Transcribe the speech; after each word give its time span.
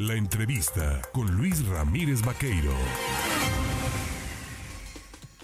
La 0.00 0.14
entrevista 0.14 1.02
con 1.12 1.30
Luis 1.36 1.62
Ramírez 1.68 2.22
Vaqueiro. 2.24 2.72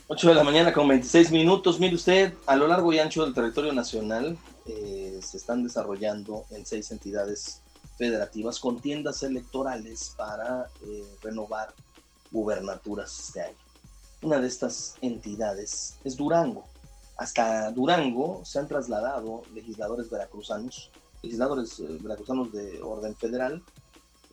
8 0.07 0.29
de 0.29 0.35
la 0.35 0.45
mañana 0.45 0.73
con 0.73 0.89
26 0.89 1.31
minutos. 1.31 1.79
Mire 1.79 1.95
usted, 1.95 2.33
a 2.47 2.57
lo 2.57 2.67
largo 2.67 2.91
y 2.91 2.99
ancho 2.99 3.23
del 3.23 3.35
territorio 3.35 3.75
nacional 3.75 4.39
eh, 4.65 5.21
se 5.23 5.37
están 5.37 5.63
desarrollando 5.63 6.47
en 6.53 6.65
seis 6.65 6.91
entidades 6.91 7.61
federativas 7.99 8.59
contiendas 8.59 9.23
electorales 9.23 10.15
para 10.17 10.71
eh, 10.87 11.05
renovar 11.23 11.75
gubernaturas 12.31 13.27
este 13.27 13.43
año. 13.43 13.59
Una 14.23 14.41
de 14.41 14.49
estas 14.49 14.95
entidades 15.03 15.99
es 16.03 16.17
Durango. 16.17 16.65
Hasta 17.19 17.71
Durango 17.73 18.41
se 18.47 18.59
han 18.59 18.69
trasladado 18.69 19.43
legisladores 19.55 20.09
veracruzanos, 20.09 20.91
legisladores 21.21 21.79
eh, 21.79 21.99
veracruzanos 22.01 22.51
de 22.55 22.81
orden 22.81 23.15
federal, 23.15 23.63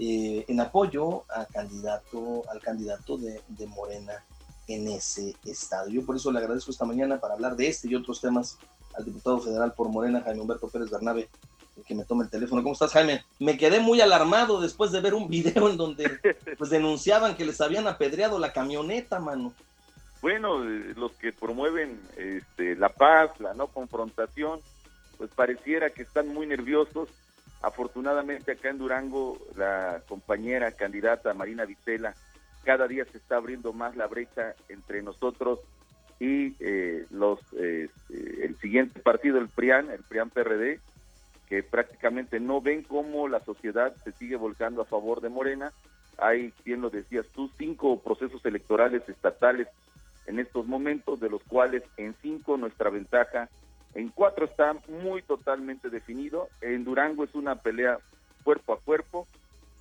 eh, 0.05 0.43
en 0.49 0.59
apoyo 0.59 1.23
a 1.29 1.45
candidato, 1.45 2.43
al 2.49 2.59
candidato 2.59 3.17
de, 3.17 3.39
de, 3.47 3.67
Morena 3.67 4.21
en 4.67 4.89
ese 4.89 5.33
estado. 5.45 5.89
Yo 5.89 6.05
por 6.05 6.17
eso 6.17 6.29
le 6.29 6.39
agradezco 6.39 6.71
esta 6.71 6.83
mañana 6.83 7.21
para 7.21 7.35
hablar 7.35 7.55
de 7.55 7.67
este 7.67 7.87
y 7.87 7.95
otros 7.95 8.19
temas 8.19 8.57
al 8.97 9.05
diputado 9.05 9.39
federal 9.39 9.73
por 9.73 9.87
Morena, 9.87 10.21
Jaime 10.21 10.41
Humberto 10.41 10.67
Pérez 10.67 10.89
Bernabe, 10.89 11.29
que 11.87 11.95
me 11.95 12.03
tome 12.03 12.25
el 12.25 12.29
teléfono. 12.29 12.61
¿Cómo 12.61 12.73
estás, 12.73 12.91
Jaime? 12.91 13.23
Me 13.39 13.57
quedé 13.57 13.79
muy 13.79 14.01
alarmado 14.01 14.59
después 14.59 14.91
de 14.91 14.99
ver 14.99 15.13
un 15.13 15.29
video 15.29 15.69
en 15.69 15.77
donde 15.77 16.19
pues 16.57 16.69
denunciaban 16.69 17.37
que 17.37 17.45
les 17.45 17.61
habían 17.61 17.87
apedreado 17.87 18.39
la 18.39 18.51
camioneta, 18.51 19.21
mano. 19.21 19.53
Bueno, 20.21 20.59
los 20.59 21.13
que 21.13 21.31
promueven 21.31 22.01
este, 22.17 22.75
la 22.75 22.89
paz, 22.89 23.31
la 23.39 23.53
no 23.53 23.67
confrontación, 23.67 24.59
pues 25.17 25.29
pareciera 25.33 25.91
que 25.91 26.01
están 26.01 26.27
muy 26.27 26.45
nerviosos. 26.45 27.07
Afortunadamente 27.63 28.51
acá 28.51 28.69
en 28.69 28.77
Durango 28.77 29.39
la 29.55 30.03
compañera 30.07 30.71
candidata 30.73 31.33
Marina 31.33 31.65
Vitela 31.65 32.13
cada 32.63 32.87
día 32.87 33.05
se 33.05 33.17
está 33.17 33.37
abriendo 33.37 33.73
más 33.73 33.95
la 33.95 34.07
brecha 34.07 34.55
entre 34.69 35.01
nosotros 35.01 35.59
y 36.19 36.55
eh, 36.59 37.05
los 37.09 37.39
eh, 37.57 37.89
el 38.09 38.57
siguiente 38.59 38.99
partido, 38.99 39.37
el 39.37 39.49
PRIAN, 39.49 39.89
el 39.89 40.03
PRIAN 40.03 40.29
PRD, 40.29 40.79
que 41.49 41.63
prácticamente 41.63 42.39
no 42.39 42.61
ven 42.61 42.83
cómo 42.83 43.27
la 43.27 43.41
sociedad 43.41 43.93
se 44.03 44.11
sigue 44.13 44.35
volcando 44.35 44.81
a 44.81 44.85
favor 44.85 45.21
de 45.21 45.29
Morena. 45.29 45.73
Hay, 46.17 46.53
bien 46.63 46.81
lo 46.81 46.89
decías 46.89 47.25
tú, 47.33 47.49
cinco 47.57 47.99
procesos 48.01 48.45
electorales 48.45 49.07
estatales 49.09 49.67
en 50.25 50.39
estos 50.39 50.65
momentos, 50.67 51.19
de 51.19 51.29
los 51.29 51.43
cuales 51.43 51.83
en 51.97 52.13
cinco 52.21 52.55
nuestra 52.55 52.89
ventaja, 52.89 53.49
en 53.95 54.09
cuatro 54.09 54.45
está 54.45 54.75
muy 54.87 55.21
totalmente 55.21 55.89
definido. 55.89 56.49
En 56.61 56.83
Durango 56.83 57.23
es 57.23 57.35
una 57.35 57.55
pelea 57.55 57.99
cuerpo 58.43 58.73
a 58.73 58.79
cuerpo, 58.79 59.27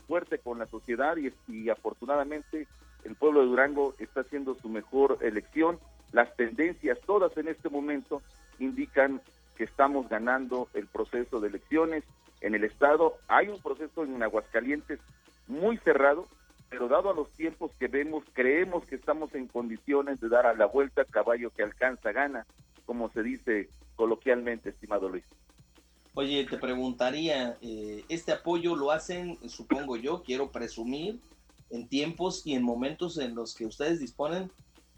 fuerte 0.06 0.38
con 0.38 0.58
la 0.58 0.66
sociedad 0.66 1.16
y, 1.16 1.70
afortunadamente 1.70 2.66
el 3.04 3.16
pueblo 3.16 3.40
de 3.40 3.46
Durango 3.46 3.94
está 3.98 4.20
haciendo 4.20 4.54
su 4.54 4.68
mejor 4.68 5.18
elección. 5.22 5.78
Las 6.12 6.34
tendencias 6.36 6.98
todas 7.06 7.36
en 7.36 7.48
este 7.48 7.68
momento 7.68 8.22
indican 8.58 9.20
que 9.56 9.64
estamos 9.64 10.08
ganando 10.08 10.68
el 10.74 10.86
proceso 10.86 11.40
de 11.40 11.48
elecciones 11.48 12.04
en 12.42 12.54
el 12.54 12.64
Estado. 12.64 13.14
Hay 13.28 13.48
un 13.48 13.60
proceso 13.60 14.04
en 14.04 14.22
Aguascalientes 14.22 15.00
muy 15.48 15.78
cerrado, 15.78 16.28
pero 16.68 16.88
dado 16.88 17.10
a 17.10 17.14
los 17.14 17.30
tiempos 17.32 17.72
que 17.78 17.88
vemos, 17.88 18.24
creemos 18.34 18.84
que 18.84 18.94
estamos 18.94 19.34
en 19.34 19.48
condiciones 19.48 20.20
de 20.20 20.28
dar 20.28 20.46
a 20.46 20.54
la 20.54 20.66
vuelta 20.66 21.04
caballo 21.04 21.50
que 21.50 21.62
alcanza 21.62 22.12
gana, 22.12 22.46
como 22.86 23.10
se 23.10 23.22
dice 23.22 23.68
coloquialmente, 24.02 24.70
estimado 24.70 25.08
Luis. 25.08 25.22
Oye, 26.14 26.44
te 26.44 26.58
preguntaría, 26.58 27.56
eh, 27.62 28.04
¿este 28.08 28.32
apoyo 28.32 28.74
lo 28.74 28.90
hacen, 28.90 29.38
supongo 29.48 29.96
yo, 29.96 30.24
quiero 30.24 30.50
presumir, 30.50 31.20
en 31.70 31.86
tiempos 31.86 32.44
y 32.44 32.54
en 32.54 32.64
momentos 32.64 33.16
en 33.18 33.36
los 33.36 33.54
que 33.54 33.64
ustedes 33.64 34.00
disponen 34.00 34.50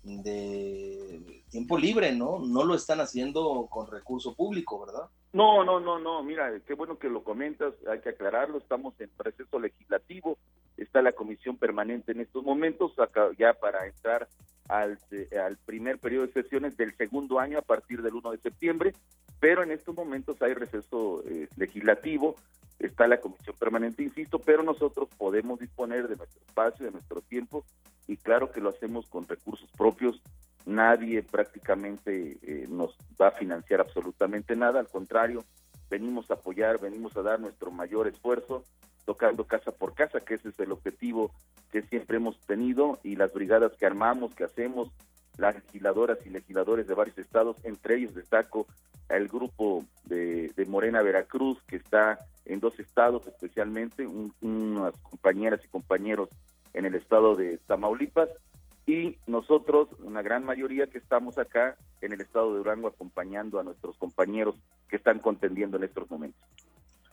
de 0.05 1.43
tiempo 1.51 1.77
libre, 1.77 2.13
¿no? 2.13 2.39
No 2.39 2.65
lo 2.65 2.75
están 2.75 3.03
haciendo 3.03 3.69
con 3.71 3.91
recurso 3.91 4.35
público, 4.35 4.87
¿verdad? 4.87 5.11
No, 5.35 5.65
no, 5.65 5.81
no, 5.81 5.99
no, 5.99 6.23
mira, 6.23 6.51
qué 6.67 6.73
bueno 6.73 6.99
que 6.99 7.11
lo 7.11 7.23
comentas, 7.25 7.75
hay 7.87 8.01
que 8.01 8.09
aclararlo, 8.09 8.57
estamos 8.57 8.99
en 9.01 9.11
proceso 9.11 9.59
legislativo, 9.59 10.39
está 10.77 11.03
la 11.03 11.13
comisión 11.13 11.57
permanente 11.57 12.13
en 12.13 12.21
estos 12.21 12.43
momentos, 12.45 12.99
acá 12.99 13.31
ya 13.39 13.53
para 13.55 13.87
entrar 13.87 14.29
al, 14.69 14.99
al 15.45 15.57
primer 15.59 15.99
periodo 15.99 16.27
de 16.27 16.33
sesiones 16.33 16.77
del 16.77 16.97
segundo 16.97 17.39
año 17.39 17.59
a 17.59 17.63
partir 17.63 18.03
del 18.03 18.15
1 18.15 18.33
de 18.33 18.39
septiembre, 18.39 18.93
pero 19.41 19.63
en 19.63 19.71
estos 19.71 19.95
momentos 19.95 20.41
hay 20.43 20.55
receso 20.55 21.23
eh, 21.27 21.49
legislativo, 21.57 22.37
está 22.79 23.07
la 23.07 23.21
comisión 23.21 23.55
permanente, 23.59 24.03
insisto, 24.03 24.39
pero 24.39 24.63
nosotros 24.63 25.09
podemos 25.17 25.61
disponer 25.61 26.09
de 26.09 26.17
nuestro 26.17 26.41
espacio, 26.47 26.87
de 26.87 26.93
nuestro 26.93 27.21
tiempo, 27.21 27.65
y 28.07 28.17
claro 28.17 28.51
que 28.51 28.61
lo 28.61 28.71
hacemos 28.71 29.07
con 29.07 29.27
recursos 29.27 29.71
propios. 29.77 30.21
Nadie 30.67 31.23
prácticamente 31.23 32.39
eh, 32.43 32.67
nos 32.69 32.97
va 33.21 33.29
a 33.29 33.33
financiar 33.33 33.81
absolutamente 33.81 34.57
nada, 34.57 34.81
al 34.81 34.89
contrario, 34.89 35.45
venimos 35.91 36.31
a 36.31 36.35
apoyar, 36.35 36.81
venimos 36.81 37.17
a 37.17 37.23
dar 37.23 37.39
nuestro 37.39 37.71
mayor 37.71 38.09
esfuerzo, 38.09 38.65
tocando 39.05 39.45
casa 39.45 39.73
por 39.73 39.95
casa, 39.95 40.21
que 40.21 40.35
ese 40.35 40.49
es 40.49 40.59
el 40.61 40.73
objetivo 40.73 41.31
que 41.71 41.83
siempre 41.83 42.17
hemos 42.17 42.39
tenido, 42.41 42.99
y 43.03 43.17
las 43.17 43.33
brigadas 43.33 43.73
que 43.73 43.87
armamos, 43.87 44.35
que 44.35 44.45
hacemos, 44.45 44.91
las 45.37 45.55
legisladoras 45.57 46.19
y 46.25 46.31
legisladores 46.31 46.87
de 46.87 46.95
varios 46.95 47.19
estados, 47.19 47.57
entre 47.65 47.97
ellos 47.97 48.15
destaco 48.15 48.67
el 49.09 49.29
grupo 49.29 49.85
de, 50.05 50.53
Morena 50.69 51.03
Veracruz, 51.03 51.59
que 51.67 51.77
está 51.77 52.19
en 52.45 52.61
dos 52.61 52.79
estados 52.79 53.27
especialmente, 53.27 54.07
unas 54.07 54.97
compañeras 54.99 55.61
y 55.65 55.69
compañeros 55.69 56.29
en 56.73 56.87
el 56.87 56.95
estado 56.95 57.35
de 57.35 57.59
Tamaulipas, 57.59 58.29
y 58.87 59.17
nosotros, 59.27 59.89
una 60.01 60.21
gran 60.21 60.45
mayoría 60.45 60.87
que 60.87 60.99
estamos 60.99 61.39
acá 61.39 61.77
en 62.03 62.13
el 62.13 62.21
estado 62.21 62.53
de 62.53 62.59
Durango 62.59 62.89
acompañando 62.89 63.59
a 63.59 63.63
nuestros 63.63 63.97
compañeros 63.97 64.57
que 64.89 64.97
están 64.97 65.21
contendiendo 65.21 65.79
en 65.79 65.85
estos 65.85 66.11
momentos. 66.11 66.43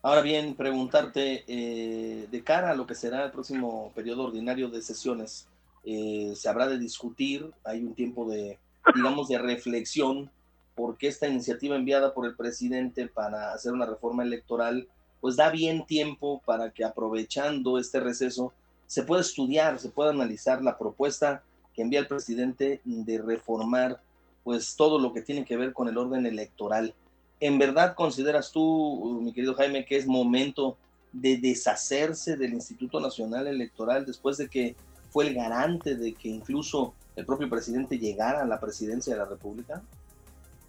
Ahora 0.04 0.22
bien, 0.22 0.56
preguntarte, 0.56 1.44
eh, 1.48 2.28
de 2.32 2.44
cara 2.44 2.72
a 2.72 2.76
lo 2.76 2.88
que 2.88 2.96
será 2.96 3.24
el 3.26 3.32
próximo 3.32 3.92
periodo 3.94 4.24
ordinario 4.24 4.68
de 4.70 4.82
sesiones, 4.82 5.48
eh, 5.84 6.34
se 6.36 6.50
habrá 6.50 6.68
de 6.68 6.80
discutir, 6.80 7.52
hay 7.64 7.84
un 7.84 7.94
tiempo 7.94 8.28
de, 8.28 8.58
digamos, 8.96 9.28
de 9.28 9.38
reflexión, 9.38 10.32
porque 10.74 11.08
esta 11.08 11.28
iniciativa 11.28 11.76
enviada 11.76 12.16
por 12.16 12.26
el 12.26 12.36
presidente 12.36 13.08
para 13.08 13.54
hacer 13.54 13.74
una 13.74 13.86
reforma 13.86 14.24
electoral, 14.24 14.88
pues 15.20 15.36
da 15.36 15.52
bien 15.52 15.86
tiempo 15.86 16.42
para 16.46 16.72
que 16.72 16.84
aprovechando 16.84 17.78
este 17.78 18.00
receso 18.00 18.54
se 18.88 19.04
pueda 19.04 19.22
estudiar, 19.22 19.78
se 19.78 19.90
pueda 19.90 20.10
analizar 20.10 20.64
la 20.64 20.80
propuesta 20.80 21.44
que 21.76 21.84
envía 21.84 22.00
el 22.00 22.08
presidente 22.08 22.82
de 22.84 23.22
reformar 23.22 24.02
pues 24.44 24.76
todo 24.76 24.98
lo 24.98 25.14
que 25.14 25.22
tiene 25.22 25.46
que 25.46 25.58
ver 25.58 25.74
con 25.74 25.88
el 25.88 25.98
orden 25.98 26.26
electoral. 26.26 26.96
¿En 27.42 27.58
verdad 27.58 27.96
consideras 27.96 28.52
tú, 28.52 29.20
mi 29.24 29.34
querido 29.34 29.56
Jaime, 29.56 29.84
que 29.84 29.98
es 29.98 30.06
momento 30.06 30.78
de 31.12 31.38
deshacerse 31.38 32.38
del 32.38 32.54
Instituto 32.54 33.00
Nacional 33.00 33.48
Electoral 33.48 34.06
después 34.06 34.38
de 34.38 34.48
que 34.48 34.76
fue 35.10 35.28
el 35.28 35.34
garante 35.34 35.96
de 35.96 36.14
que 36.14 36.30
incluso 36.30 36.94
el 37.16 37.26
propio 37.26 37.50
presidente 37.50 37.98
llegara 37.98 38.44
a 38.44 38.46
la 38.46 38.60
presidencia 38.60 39.14
de 39.14 39.20
la 39.20 39.26
República? 39.26 39.82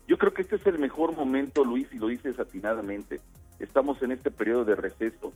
Yo 0.09 0.17
creo 0.17 0.33
que 0.33 0.41
este 0.41 0.57
es 0.57 0.67
el 0.67 0.79
mejor 0.79 1.15
momento, 1.15 1.63
Luis, 1.63 1.89
y 1.93 1.99
lo 1.99 2.09
dices 2.09 2.39
atinadamente. 2.41 3.21
Estamos 3.61 4.03
en 4.03 4.13
este 4.13 4.31
periodo 4.31 4.65
de 4.65 4.75
receso. 4.75 5.31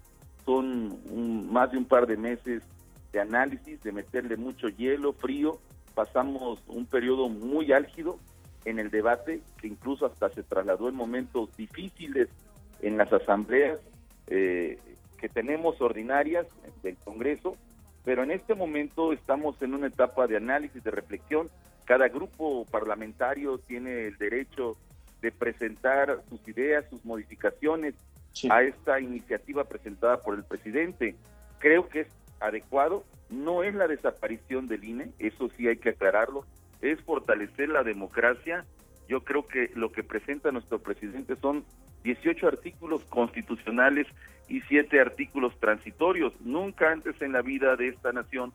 Son 0.46 1.52
más 1.52 1.70
de 1.70 1.76
un 1.76 1.84
par 1.84 2.06
de 2.06 2.16
meses 2.16 2.62
de 3.12 3.20
análisis, 3.20 3.82
de 3.82 3.92
meterle 3.92 4.38
mucho 4.38 4.68
hielo, 4.68 5.12
frío. 5.12 5.58
Pasamos 5.94 6.62
un 6.66 6.86
periodo 6.86 7.28
muy 7.28 7.72
álgido 7.72 8.18
en 8.66 8.80
el 8.80 8.90
debate, 8.90 9.40
que 9.60 9.68
incluso 9.68 10.06
hasta 10.06 10.28
se 10.28 10.42
trasladó 10.42 10.88
en 10.88 10.96
momentos 10.96 11.56
difíciles 11.56 12.28
en 12.82 12.98
las 12.98 13.12
asambleas 13.12 13.78
eh, 14.26 14.78
que 15.18 15.28
tenemos 15.28 15.80
ordinarias 15.80 16.46
del 16.82 16.96
Congreso, 16.96 17.56
pero 18.04 18.24
en 18.24 18.32
este 18.32 18.54
momento 18.54 19.12
estamos 19.12 19.60
en 19.62 19.72
una 19.74 19.86
etapa 19.86 20.26
de 20.26 20.36
análisis, 20.36 20.82
de 20.82 20.90
reflexión. 20.90 21.48
Cada 21.84 22.08
grupo 22.08 22.66
parlamentario 22.66 23.58
tiene 23.58 24.08
el 24.08 24.18
derecho 24.18 24.76
de 25.22 25.30
presentar 25.30 26.20
sus 26.28 26.46
ideas, 26.48 26.84
sus 26.90 27.04
modificaciones 27.04 27.94
a 28.50 28.62
esta 28.62 29.00
iniciativa 29.00 29.64
presentada 29.64 30.22
por 30.22 30.34
el 30.34 30.44
presidente. 30.44 31.14
Creo 31.58 31.88
que 31.88 32.00
es 32.00 32.08
adecuado, 32.40 33.04
no 33.30 33.62
es 33.62 33.74
la 33.74 33.86
desaparición 33.86 34.66
del 34.66 34.84
INE, 34.84 35.12
eso 35.18 35.48
sí 35.56 35.68
hay 35.68 35.76
que 35.76 35.90
aclararlo, 35.90 36.44
es 36.92 37.00
fortalecer 37.02 37.68
la 37.68 37.82
democracia. 37.82 38.64
Yo 39.08 39.24
creo 39.24 39.46
que 39.46 39.70
lo 39.74 39.92
que 39.92 40.02
presenta 40.02 40.52
nuestro 40.52 40.78
presidente 40.78 41.36
son 41.36 41.64
18 42.04 42.46
artículos 42.46 43.04
constitucionales 43.04 44.06
y 44.48 44.60
7 44.62 45.00
artículos 45.00 45.58
transitorios. 45.58 46.32
Nunca 46.40 46.92
antes 46.92 47.20
en 47.20 47.32
la 47.32 47.42
vida 47.42 47.76
de 47.76 47.88
esta 47.88 48.12
nación 48.12 48.52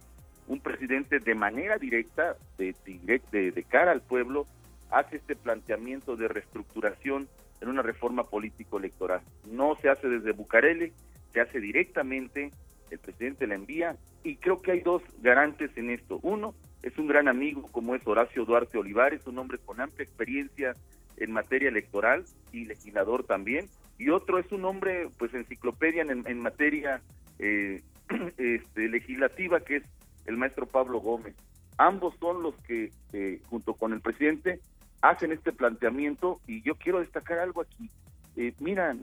un 0.47 0.59
presidente 0.59 1.19
de 1.19 1.35
manera 1.35 1.77
directa, 1.77 2.35
de, 2.57 3.65
cara 3.69 3.91
al 3.91 4.01
pueblo, 4.01 4.47
hace 4.89 5.17
este 5.17 5.35
planteamiento 5.35 6.17
de 6.17 6.27
reestructuración 6.27 7.29
en 7.61 7.69
una 7.69 7.81
reforma 7.81 8.25
político-electoral. 8.25 9.21
No 9.49 9.77
se 9.81 9.89
hace 9.89 10.09
desde 10.09 10.33
Bucareli, 10.33 10.91
se 11.31 11.41
hace 11.41 11.59
directamente 11.59 12.51
el 12.89 12.99
presidente 12.99 13.47
la 13.47 13.55
envía 13.55 13.95
y 14.23 14.35
creo 14.35 14.61
que 14.61 14.71
hay 14.71 14.81
dos 14.81 15.01
garantes 15.21 15.71
en 15.77 15.89
esto. 15.89 16.19
Uno 16.21 16.53
es 16.83 16.97
un 16.97 17.07
gran 17.07 17.27
amigo 17.27 17.63
como 17.71 17.95
es 17.95 18.05
Horacio 18.05 18.45
Duarte 18.45 18.77
Olivares, 18.77 19.25
un 19.27 19.37
hombre 19.37 19.57
con 19.57 19.79
amplia 19.79 20.03
experiencia 20.03 20.75
en 21.17 21.31
materia 21.31 21.69
electoral 21.69 22.25
y 22.51 22.65
legislador 22.65 23.23
también, 23.23 23.69
y 23.97 24.09
otro 24.09 24.39
es 24.39 24.51
un 24.51 24.65
hombre 24.65 25.09
pues 25.17 25.33
enciclopedia 25.33 26.01
en, 26.01 26.39
materia 26.39 27.01
eh, 27.39 27.81
este, 28.37 28.89
legislativa 28.89 29.59
que 29.59 29.77
es 29.77 29.83
el 30.25 30.37
maestro 30.37 30.65
Pablo 30.65 30.99
Gómez. 30.99 31.35
Ambos 31.77 32.15
son 32.19 32.43
los 32.43 32.55
que 32.63 32.91
eh, 33.13 33.41
junto 33.49 33.73
con 33.73 33.93
el 33.93 34.01
presidente 34.01 34.59
hacen 35.01 35.31
este 35.31 35.51
planteamiento 35.51 36.39
y 36.47 36.61
yo 36.61 36.75
quiero 36.75 36.99
destacar 36.99 37.39
algo 37.39 37.61
aquí. 37.61 37.89
Eh, 38.37 38.53
mira, 38.59 38.95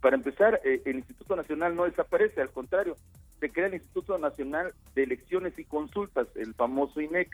para 0.00 0.16
empezar, 0.16 0.60
eh, 0.64 0.82
el 0.84 0.96
Instituto 0.96 1.36
Nacional 1.36 1.74
no 1.74 1.84
desaparece, 1.84 2.40
al 2.40 2.50
contrario, 2.50 2.96
se 3.40 3.50
crea 3.50 3.66
el 3.66 3.74
Instituto 3.74 4.18
Nacional 4.18 4.74
de 4.94 5.02
Elecciones 5.04 5.58
y 5.58 5.64
Consultas, 5.64 6.26
el 6.36 6.54
famoso 6.54 7.00
INEC. 7.00 7.30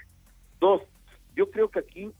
Dos, 0.60 0.82
yo 1.34 1.50
creo 1.50 1.70
que 1.70 1.80
aquí 1.80 2.12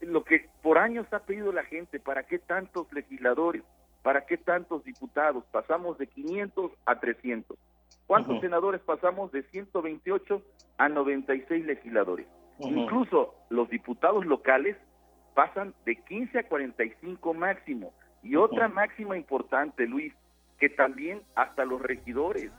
lo 0.00 0.24
que 0.24 0.48
por 0.62 0.78
años 0.78 1.06
ha 1.12 1.20
pedido 1.20 1.52
la 1.52 1.64
gente, 1.64 2.00
¿para 2.00 2.22
qué 2.22 2.38
tantos 2.38 2.92
legisladores? 2.92 3.62
¿Para 4.02 4.24
qué 4.24 4.38
tantos 4.38 4.84
diputados? 4.84 5.44
Pasamos 5.50 5.98
de 5.98 6.06
500 6.06 6.72
a 6.86 7.00
300. 7.00 7.58
¿Cuántos 8.06 8.40
senadores 8.40 8.80
pasamos 8.80 9.30
de 9.30 9.42
128 9.44 10.42
a 10.78 10.88
96 10.88 11.64
legisladores? 11.64 12.26
Incluso 12.58 13.34
los 13.50 13.68
diputados 13.68 14.26
locales 14.26 14.76
pasan 15.34 15.74
de 15.84 15.96
15 15.96 16.38
a 16.40 16.48
45 16.48 17.34
máximo. 17.34 17.92
Y 18.22 18.36
otra 18.36 18.68
máxima 18.68 19.16
importante, 19.16 19.86
Luis, 19.86 20.12
que 20.58 20.68
también 20.68 21.22
hasta 21.36 21.64
los 21.64 21.80
regidores, 21.80 22.50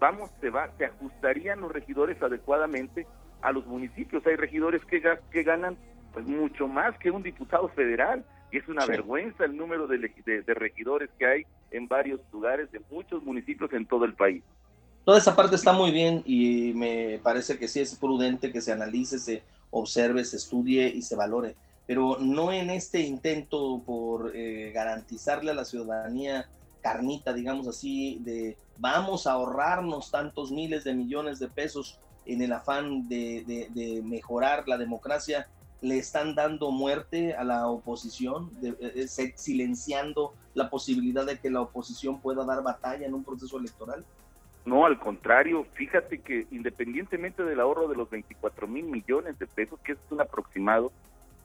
vamos, 0.00 0.30
se 0.40 0.50
va, 0.50 0.70
se 0.76 0.86
ajustarían 0.86 1.60
los 1.60 1.70
regidores 1.70 2.20
adecuadamente 2.20 3.06
a 3.42 3.52
los 3.52 3.64
municipios. 3.66 4.26
Hay 4.26 4.36
regidores 4.36 4.84
que, 4.86 5.00
que 5.30 5.42
ganan 5.44 5.76
pues 6.12 6.26
mucho 6.26 6.66
más 6.66 6.98
que 6.98 7.12
un 7.12 7.22
diputado 7.22 7.68
federal 7.68 8.24
y 8.50 8.58
es 8.58 8.66
una 8.66 8.84
vergüenza 8.84 9.44
el 9.44 9.56
número 9.56 9.86
de, 9.86 9.98
de, 9.98 10.54
regidores 10.54 11.08
que 11.16 11.26
hay 11.26 11.42
en 11.70 11.86
varios 11.86 12.20
lugares 12.32 12.72
de 12.72 12.80
muchos 12.90 13.22
municipios 13.22 13.72
en 13.72 13.86
todo 13.86 14.04
el 14.04 14.14
país. 14.14 14.42
Toda 15.04 15.18
esa 15.18 15.36
parte 15.36 15.54
está 15.54 15.72
muy 15.72 15.92
bien 15.92 16.22
y 16.24 16.72
me 16.74 17.20
parece 17.22 17.58
que 17.58 17.68
sí 17.68 17.78
es 17.78 17.94
prudente 17.94 18.50
que 18.50 18.60
se 18.60 18.72
analice, 18.72 19.20
se 19.20 19.44
observe, 19.70 20.24
se 20.24 20.36
estudie 20.36 20.88
y 20.88 21.02
se 21.02 21.14
valore 21.14 21.54
pero 21.90 22.18
no 22.20 22.52
en 22.52 22.70
este 22.70 23.00
intento 23.00 23.82
por 23.84 24.30
eh, 24.32 24.70
garantizarle 24.72 25.50
a 25.50 25.54
la 25.54 25.64
ciudadanía 25.64 26.48
carnita, 26.80 27.32
digamos 27.32 27.68
así, 27.68 28.18
de 28.24 28.56
vamos 28.78 29.26
a 29.26 29.32
ahorrarnos 29.32 30.10
tantos 30.10 30.50
miles 30.50 30.84
de 30.84 30.94
millones 30.94 31.38
de 31.38 31.48
pesos 31.48 31.98
en 32.26 32.42
el 32.42 32.52
afán 32.52 33.08
de, 33.08 34.02
mejorar 34.04 34.66
la 34.68 34.78
democracia, 34.78 35.48
le 35.80 35.98
están 35.98 36.34
dando 36.34 36.70
muerte 36.70 37.34
a 37.34 37.44
la 37.44 37.66
oposición, 37.68 38.50
de, 38.60 38.76
eh, 38.80 39.32
silenciando 39.36 40.34
la 40.54 40.68
posibilidad 40.68 41.24
de 41.24 41.38
que 41.38 41.50
la 41.50 41.62
oposición 41.62 42.20
pueda 42.20 42.44
dar 42.44 42.62
batalla 42.62 43.06
en 43.06 43.14
un 43.14 43.24
proceso 43.24 43.58
electoral? 43.58 44.04
No, 44.64 44.84
al 44.84 44.98
contrario, 44.98 45.66
fíjate 45.72 46.18
que 46.18 46.46
independientemente 46.50 47.42
del 47.42 47.60
ahorro 47.60 47.88
de 47.88 47.96
los 47.96 48.10
24 48.10 48.66
mil 48.66 48.84
millones 48.84 49.38
de 49.38 49.46
pesos, 49.46 49.80
que 49.80 49.92
es 49.92 49.98
un 50.10 50.20
aproximado, 50.20 50.92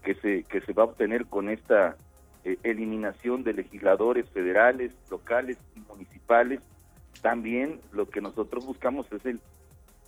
que 0.03 0.15
se, 0.15 0.43
que 0.43 0.61
se 0.61 0.73
va 0.73 0.83
a 0.83 0.87
obtener 0.87 1.25
con 1.25 1.49
esta 1.49 1.95
eh, 2.45 2.59
eliminación 2.63 3.43
de 3.43 3.53
legisladores 3.53 4.29
federales, 4.29 4.93
locales 5.09 5.57
y 5.75 5.79
municipales. 5.79 6.61
También 7.21 7.81
lo 7.91 8.07
que 8.07 8.21
nosotros 8.21 8.65
buscamos 8.65 9.11
es 9.11 9.25
el 9.25 9.39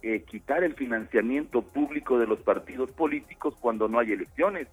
eh, 0.04 0.22
quitar 0.22 0.64
el 0.64 0.76
financiamiento 0.76 1.64
público 1.64 2.20
de 2.20 2.28
los 2.28 2.40
partidos 2.42 2.92
políticos 2.92 3.56
cuando 3.60 3.88
no 3.88 3.98
hay 3.98 4.12
elecciones. 4.12 4.68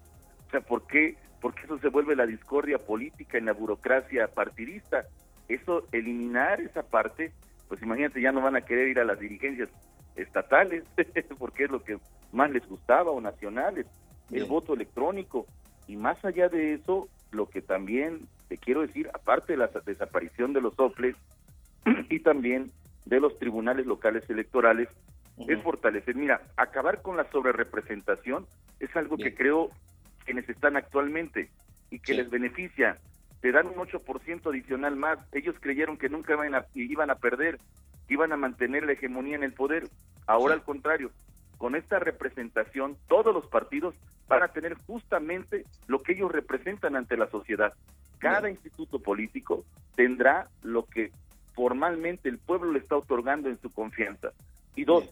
O 0.47 0.51
sea, 0.51 0.61
¿por 0.61 0.85
qué? 0.85 1.15
Porque 1.41 1.63
eso 1.63 1.79
se 1.79 1.89
vuelve 1.89 2.15
la 2.15 2.27
discordia 2.27 2.77
política 2.77 3.39
en 3.39 3.45
la 3.45 3.53
burocracia 3.53 4.27
partidista. 4.27 5.05
Eso, 5.47 5.87
eliminar 5.91 6.61
esa 6.61 6.83
parte, 6.83 7.31
pues 7.67 7.81
imagínate, 7.81 8.21
ya 8.21 8.31
no 8.31 8.41
van 8.41 8.55
a 8.55 8.61
querer 8.61 8.89
ir 8.89 8.99
a 8.99 9.05
las 9.05 9.19
dirigencias 9.19 9.69
estatales, 10.15 10.83
porque 11.39 11.63
es 11.63 11.71
lo 11.71 11.83
que 11.83 11.97
más 12.31 12.51
les 12.51 12.67
gustaba, 12.69 13.09
o 13.09 13.19
nacionales 13.19 13.87
el 14.31 14.45
voto 14.45 14.75
electrónico. 14.75 15.47
Y 15.87 15.95
más 15.95 16.23
allá 16.23 16.47
de 16.49 16.75
eso, 16.75 17.07
lo 17.31 17.49
que 17.49 17.61
también 17.61 18.27
te 18.47 18.57
quiero 18.57 18.81
decir, 18.81 19.09
aparte 19.13 19.53
de 19.53 19.57
la 19.57 19.69
desaparición 19.85 20.53
de 20.53 20.61
los 20.61 20.75
soples 20.75 21.15
y 22.09 22.19
también 22.19 22.71
de 23.05 23.19
los 23.19 23.37
tribunales 23.39 23.85
locales 23.85 24.29
electorales, 24.29 24.89
es 25.47 25.61
fortalecer. 25.61 26.15
Mira, 26.15 26.41
acabar 26.55 27.01
con 27.01 27.17
la 27.17 27.29
sobrerepresentación 27.29 28.45
es 28.79 28.95
algo 28.95 29.17
que 29.17 29.35
creo 29.35 29.69
quienes 30.23 30.47
están 30.49 30.77
actualmente 30.77 31.49
y 31.89 31.99
que 31.99 32.13
les 32.13 32.29
beneficia. 32.29 32.97
Te 33.41 33.51
dan 33.51 33.67
un 33.67 33.75
8% 33.75 34.49
adicional 34.49 34.95
más. 34.95 35.19
Ellos 35.33 35.55
creyeron 35.59 35.97
que 35.97 36.09
nunca 36.09 36.33
iban 36.33 36.55
a, 36.55 36.65
iban 36.73 37.09
a 37.09 37.15
perder, 37.15 37.59
iban 38.07 38.31
a 38.31 38.37
mantener 38.37 38.85
la 38.85 38.93
hegemonía 38.93 39.35
en 39.35 39.43
el 39.43 39.53
poder. 39.53 39.87
Ahora 40.25 40.53
al 40.53 40.63
contrario, 40.63 41.11
con 41.57 41.75
esta 41.75 41.99
representación, 41.99 42.97
todos 43.07 43.33
los 43.33 43.47
partidos 43.47 43.95
van 44.27 44.43
a 44.43 44.49
tener 44.49 44.75
justamente 44.85 45.65
lo 45.87 46.01
que 46.01 46.13
ellos 46.13 46.31
representan 46.31 46.95
ante 46.95 47.17
la 47.17 47.27
sociedad. 47.29 47.73
Cada 48.19 48.49
instituto 48.49 48.99
político 48.99 49.65
tendrá 49.95 50.47
lo 50.63 50.85
que 50.85 51.11
formalmente 51.53 52.29
el 52.29 52.37
pueblo 52.37 52.71
le 52.71 52.79
está 52.79 52.97
otorgando 52.97 53.49
en 53.49 53.59
su 53.61 53.71
confianza. 53.71 54.31
Y 54.75 54.83
dos, 54.83 55.09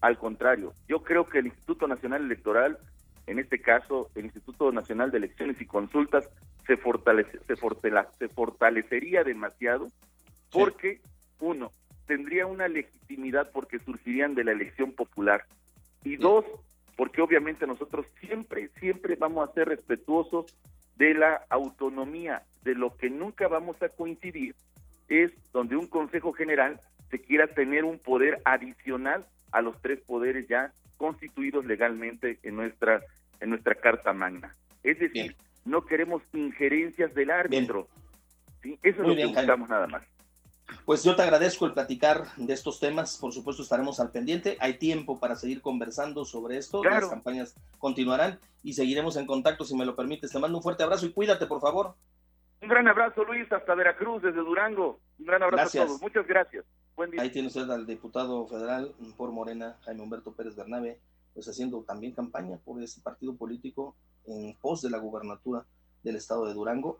al 0.00 0.18
contrario, 0.18 0.72
yo 0.88 1.02
creo 1.02 1.28
que 1.28 1.38
el 1.38 1.46
Instituto 1.46 1.86
Nacional 1.86 2.24
Electoral, 2.24 2.78
en 3.26 3.38
este 3.38 3.60
caso 3.60 4.10
el 4.14 4.24
Instituto 4.24 4.72
Nacional 4.72 5.10
de 5.10 5.18
Elecciones 5.18 5.60
y 5.60 5.66
Consultas, 5.66 6.28
se, 6.66 6.76
fortalece, 6.76 7.38
se, 7.46 7.54
se 7.56 8.28
fortalecería 8.28 9.22
demasiado 9.22 9.88
porque, 10.50 11.00
uno, 11.38 11.70
tendría 12.06 12.46
una 12.46 12.68
legitimidad 12.68 13.50
porque 13.52 13.78
surgirían 13.80 14.34
de 14.34 14.44
la 14.44 14.52
elección 14.52 14.92
popular 14.92 15.44
y 16.06 16.16
dos, 16.16 16.44
porque 16.96 17.20
obviamente 17.20 17.66
nosotros 17.66 18.06
siempre, 18.20 18.68
siempre 18.78 19.16
vamos 19.16 19.48
a 19.48 19.52
ser 19.52 19.68
respetuosos 19.68 20.46
de 20.96 21.14
la 21.14 21.44
autonomía, 21.50 22.44
de 22.62 22.74
lo 22.74 22.96
que 22.96 23.10
nunca 23.10 23.48
vamos 23.48 23.80
a 23.82 23.88
coincidir 23.88 24.54
es 25.08 25.32
donde 25.52 25.76
un 25.76 25.86
Consejo 25.88 26.32
General 26.32 26.80
se 27.10 27.20
quiera 27.20 27.46
tener 27.48 27.84
un 27.84 27.98
poder 27.98 28.40
adicional 28.44 29.26
a 29.52 29.62
los 29.62 29.80
tres 29.82 30.00
poderes 30.00 30.48
ya 30.48 30.72
constituidos 30.96 31.64
legalmente 31.64 32.38
en 32.42 32.56
nuestra 32.56 33.02
en 33.40 33.50
nuestra 33.50 33.74
Carta 33.74 34.12
Magna. 34.12 34.54
Es 34.82 34.98
decir, 34.98 35.36
no 35.64 35.84
queremos 35.84 36.22
injerencias 36.32 37.14
del 37.14 37.30
árbitro. 37.30 37.88
¿sí? 38.62 38.78
Eso 38.82 39.02
es 39.02 39.08
lo 39.08 39.14
que 39.14 39.26
buscamos 39.26 39.68
nada 39.68 39.86
más. 39.86 40.02
Pues 40.86 41.02
yo 41.02 41.16
te 41.16 41.22
agradezco 41.22 41.66
el 41.66 41.72
platicar 41.72 42.26
de 42.36 42.52
estos 42.52 42.78
temas, 42.78 43.18
por 43.18 43.32
supuesto 43.32 43.60
estaremos 43.60 43.98
al 43.98 44.12
pendiente, 44.12 44.56
hay 44.60 44.78
tiempo 44.78 45.18
para 45.18 45.34
seguir 45.34 45.60
conversando 45.60 46.24
sobre 46.24 46.58
esto, 46.58 46.82
las 46.84 47.08
campañas 47.08 47.56
continuarán 47.78 48.38
y 48.62 48.74
seguiremos 48.74 49.16
en 49.16 49.26
contacto 49.26 49.64
si 49.64 49.74
me 49.76 49.84
lo 49.84 49.96
permites. 49.96 50.30
Te 50.30 50.38
mando 50.38 50.58
un 50.58 50.62
fuerte 50.62 50.84
abrazo 50.84 51.04
y 51.04 51.12
cuídate, 51.12 51.48
por 51.48 51.60
favor. 51.60 51.96
Un 52.62 52.68
gran 52.68 52.86
abrazo, 52.86 53.24
Luis, 53.24 53.50
hasta 53.50 53.74
Veracruz, 53.74 54.22
desde 54.22 54.38
Durango. 54.38 55.00
Un 55.18 55.26
gran 55.26 55.42
abrazo 55.42 55.82
a 55.82 55.86
todos. 55.86 56.00
Muchas 56.00 56.24
gracias. 56.24 56.64
Buen 56.94 57.10
día. 57.10 57.20
Ahí 57.20 57.30
tiene 57.30 57.48
usted 57.48 57.68
al 57.68 57.84
diputado 57.84 58.46
federal 58.46 58.94
por 59.16 59.32
Morena, 59.32 59.76
Jaime 59.86 60.02
Humberto 60.02 60.34
Pérez 60.34 60.54
Bernabe, 60.54 61.00
pues 61.34 61.48
haciendo 61.48 61.82
también 61.82 62.12
campaña 62.12 62.58
por 62.64 62.80
ese 62.80 63.00
partido 63.00 63.34
político 63.34 63.96
en 64.24 64.54
pos 64.60 64.82
de 64.82 64.90
la 64.90 64.98
gubernatura 64.98 65.64
del 66.04 66.14
estado 66.14 66.46
de 66.46 66.54
Durango. 66.54 66.94